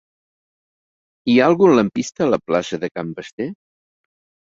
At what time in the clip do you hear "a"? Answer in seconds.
2.29-2.31